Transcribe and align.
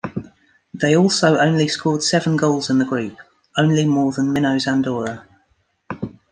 They 0.73 0.95
also 0.95 1.37
only 1.37 1.67
scored 1.67 2.01
seven 2.01 2.35
goals 2.35 2.71
in 2.71 2.79
the 2.79 2.85
group, 2.85 3.17
only 3.55 3.85
more 3.85 4.11
than 4.11 4.33
minnows 4.33 4.65
Andorra. 4.65 5.27